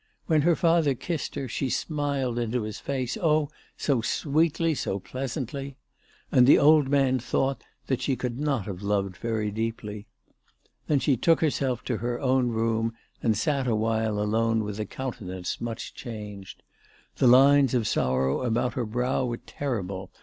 When 0.25 0.41
her 0.41 0.55
father 0.55 0.95
kissed 0.95 1.35
her, 1.35 1.47
she 1.47 1.69
smiled 1.69 2.39
into 2.39 2.63
his 2.63 2.79
face, 2.79 3.17
oh, 3.21 3.51
so 3.77 4.01
sweetly, 4.01 4.73
so 4.73 4.97
pleasantly! 4.97 5.75
And 6.31 6.47
the 6.47 6.57
old 6.57 6.89
man 6.89 7.19
thought 7.19 7.63
that 7.85 8.01
she 8.01 8.15
could 8.15 8.39
not 8.39 8.65
have 8.65 8.81
loved 8.81 9.15
very 9.17 9.51
deeply. 9.51 10.07
Then 10.87 10.97
she 10.97 11.17
took 11.17 11.41
herself 11.41 11.83
to 11.83 11.97
her 11.97 12.19
own 12.19 12.47
room, 12.49 12.95
and 13.21 13.37
sat 13.37 13.67
awhile 13.67 14.19
alone 14.19 14.63
with 14.63 14.79
a 14.79 14.87
countenance 14.87 15.61
much 15.61 15.93
changed.. 15.93 16.63
The 17.17 17.27
lines 17.27 17.75
of 17.75 17.87
sorrow 17.87 18.41
about 18.41 18.73
her 18.73 18.87
brow 18.87 19.25
were 19.27 19.37
terrible. 19.37 20.09